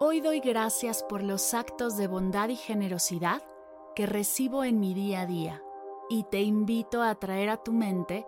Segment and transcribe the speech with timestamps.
[0.00, 3.42] Hoy doy gracias por los actos de bondad y generosidad
[3.96, 5.60] que recibo en mi día a día
[6.08, 8.24] y te invito a traer a tu mente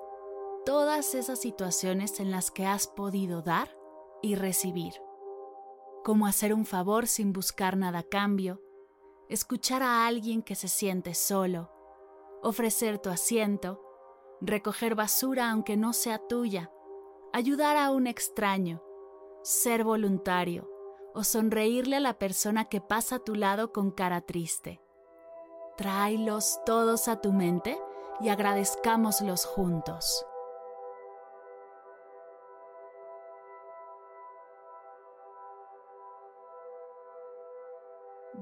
[0.66, 3.69] todas esas situaciones en las que has podido dar
[4.20, 4.95] y recibir,
[6.02, 8.61] como hacer un favor sin buscar nada a cambio,
[9.28, 11.70] escuchar a alguien que se siente solo,
[12.42, 13.80] ofrecer tu asiento,
[14.41, 16.72] recoger basura aunque no sea tuya,
[17.33, 18.83] ayudar a un extraño,
[19.44, 20.69] ser voluntario,
[21.14, 24.80] o sonreírle a la persona que pasa a tu lado con cara triste.
[25.77, 27.78] Tráelos todos a tu mente
[28.20, 30.27] y agradezcámoslos juntos.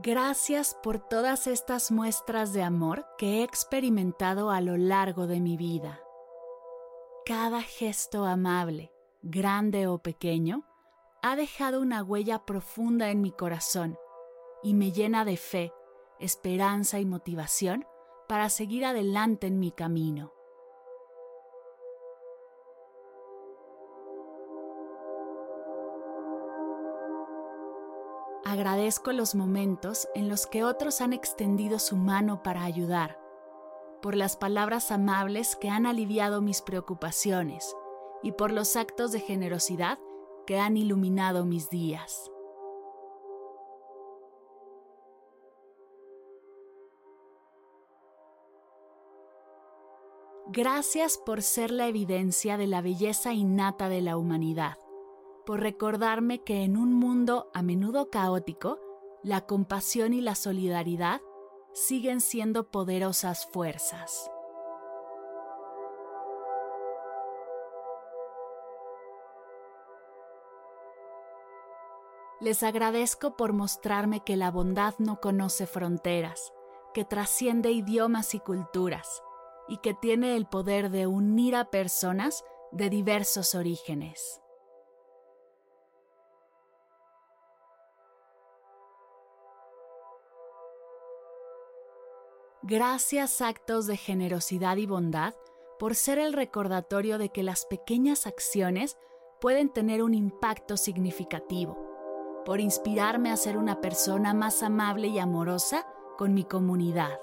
[0.00, 5.56] Gracias por todas estas muestras de amor que he experimentado a lo largo de mi
[5.56, 6.00] vida.
[7.27, 10.67] Cada gesto amable, grande o pequeño,
[11.22, 13.98] ha dejado una huella profunda en mi corazón
[14.62, 15.72] y me llena de fe,
[16.20, 17.86] esperanza y motivación
[18.28, 20.33] para seguir adelante en mi camino.
[28.44, 33.19] Agradezco los momentos en los que otros han extendido su mano para ayudar,
[34.00, 37.77] por las palabras amables que han aliviado mis preocupaciones
[38.22, 39.98] y por los actos de generosidad
[40.48, 42.33] que han iluminado mis días.
[50.47, 54.79] Gracias por ser la evidencia de la belleza innata de la humanidad,
[55.45, 58.79] por recordarme que en un mundo a menudo caótico,
[59.23, 61.20] la compasión y la solidaridad
[61.75, 64.30] siguen siendo poderosas fuerzas.
[72.40, 76.52] Les agradezco por mostrarme que la bondad no conoce fronteras,
[76.94, 79.24] que trasciende idiomas y culturas,
[79.66, 84.40] y que tiene el poder de unir a personas de diversos orígenes.
[92.62, 95.34] Gracias actos de generosidad y bondad
[95.80, 98.96] por ser el recordatorio de que las pequeñas acciones
[99.40, 101.87] pueden tener un impacto significativo
[102.48, 105.86] por inspirarme a ser una persona más amable y amorosa
[106.17, 107.20] con mi comunidad.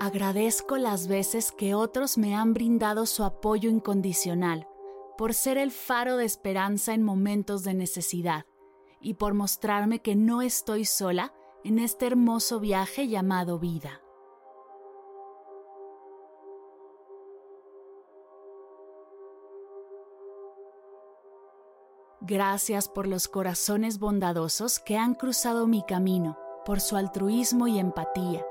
[0.00, 4.66] Agradezco las veces que otros me han brindado su apoyo incondicional,
[5.18, 8.46] por ser el faro de esperanza en momentos de necesidad
[9.02, 11.34] y por mostrarme que no estoy sola
[11.64, 14.03] en este hermoso viaje llamado vida.
[22.26, 28.46] Gracias por los corazones bondadosos que han cruzado mi camino, por su altruismo y empatía,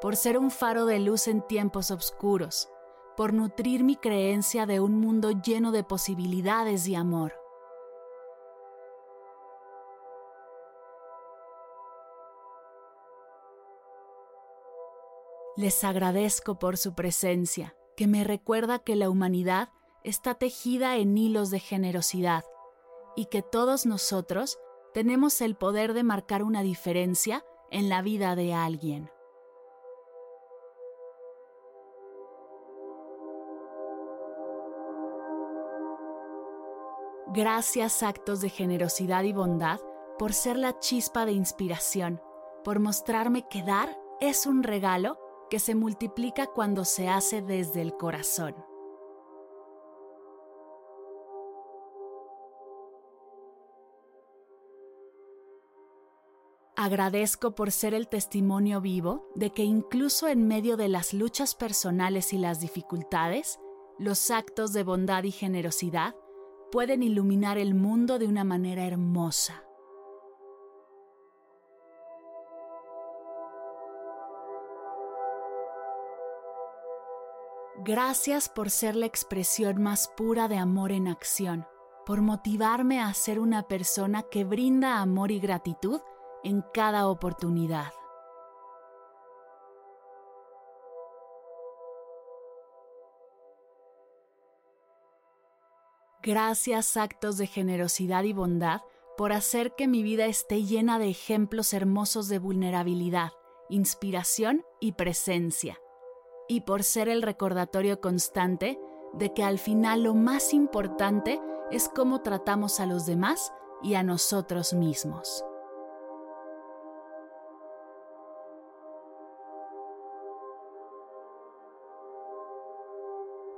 [0.00, 2.68] por ser un faro de luz en tiempos oscuros,
[3.16, 7.32] por nutrir mi creencia de un mundo lleno de posibilidades y amor.
[15.56, 19.68] Les agradezco por su presencia, que me recuerda que la humanidad
[20.02, 22.42] está tejida en hilos de generosidad
[23.16, 24.58] y que todos nosotros
[24.92, 29.10] tenemos el poder de marcar una diferencia en la vida de alguien.
[37.34, 39.80] Gracias actos de generosidad y bondad
[40.18, 42.20] por ser la chispa de inspiración,
[42.62, 47.96] por mostrarme que dar es un regalo que se multiplica cuando se hace desde el
[47.96, 48.54] corazón.
[56.84, 62.32] Agradezco por ser el testimonio vivo de que incluso en medio de las luchas personales
[62.32, 63.60] y las dificultades,
[64.00, 66.16] los actos de bondad y generosidad
[66.72, 69.62] pueden iluminar el mundo de una manera hermosa.
[77.84, 81.64] Gracias por ser la expresión más pura de amor en acción,
[82.04, 86.00] por motivarme a ser una persona que brinda amor y gratitud
[86.44, 87.92] en cada oportunidad.
[96.22, 98.82] Gracias actos de generosidad y bondad
[99.16, 103.32] por hacer que mi vida esté llena de ejemplos hermosos de vulnerabilidad,
[103.68, 105.78] inspiración y presencia
[106.48, 108.78] y por ser el recordatorio constante
[109.14, 111.40] de que al final lo más importante
[111.70, 113.52] es cómo tratamos a los demás
[113.82, 115.44] y a nosotros mismos.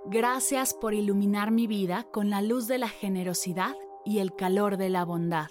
[0.07, 3.75] Gracias por iluminar mi vida con la luz de la generosidad
[4.05, 5.49] y el calor de la bondad.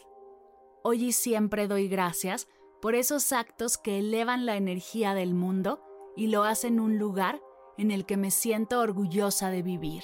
[0.83, 2.47] Hoy y siempre doy gracias
[2.79, 5.81] por esos actos que elevan la energía del mundo
[6.15, 7.41] y lo hacen un lugar
[7.79, 10.03] en el que me siento orgullosa de vivir.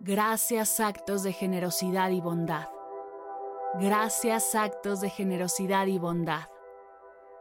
[0.00, 2.66] Gracias actos de generosidad y bondad.
[3.80, 6.42] Gracias actos de generosidad y bondad.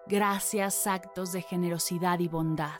[0.08, 2.80] Gracias actos de generosidad y bondad.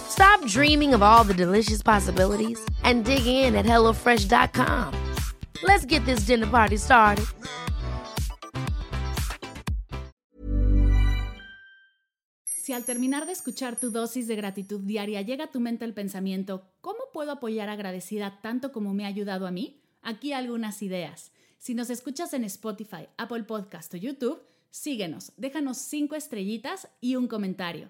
[0.11, 4.93] Stop dreaming of all the delicious possibilities and dig in at HelloFresh.com.
[5.63, 7.25] Let's get this dinner party started.
[12.43, 15.93] Si al terminar de escuchar tu dosis de gratitud diaria llega a tu mente el
[15.93, 19.81] pensamiento, ¿cómo puedo apoyar agradecida tanto como me ha ayudado a mí?
[20.01, 21.31] Aquí algunas ideas.
[21.57, 24.41] Si nos escuchas en Spotify, Apple Podcast o YouTube,
[24.71, 27.89] síguenos, déjanos cinco estrellitas y un comentario.